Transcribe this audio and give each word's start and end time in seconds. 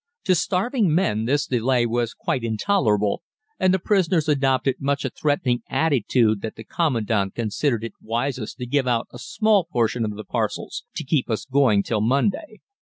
To 0.23 0.33
starving 0.33 0.95
men 0.95 1.25
this 1.25 1.45
delay 1.45 1.85
was 1.85 2.15
quite 2.15 2.43
intolerable, 2.43 3.21
and 3.59 3.71
the 3.71 3.77
prisoners 3.77 4.27
adopted 4.27 4.77
such 4.83 5.05
a 5.05 5.11
threatening 5.11 5.61
attitude 5.69 6.41
that 6.41 6.55
the 6.55 6.63
Commandant 6.63 7.35
considered 7.35 7.83
it 7.83 7.93
wisest 8.01 8.57
to 8.57 8.65
give 8.65 8.87
out 8.87 9.09
a 9.13 9.19
small 9.19 9.65
portion 9.65 10.03
of 10.03 10.15
the 10.15 10.23
parcels 10.25 10.85
to 10.95 11.03
keep 11.03 11.29
us 11.29 11.45
going 11.45 11.83
till 11.83 12.01
Monday. 12.01 12.61